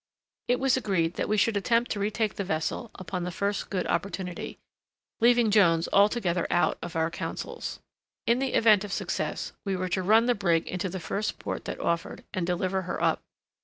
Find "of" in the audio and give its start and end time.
6.81-6.95, 8.83-8.91